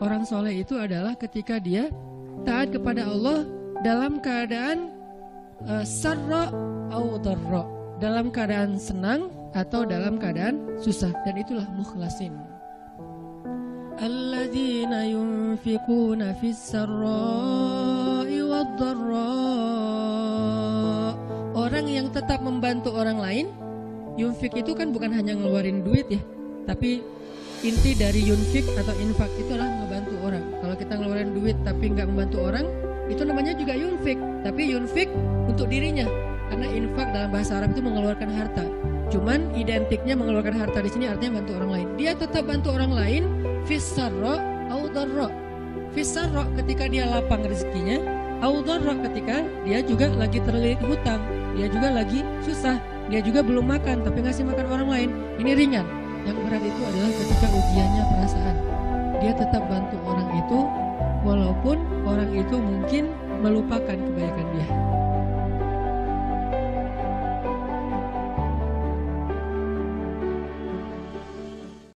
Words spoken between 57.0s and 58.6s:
ketika ujiannya perasaan.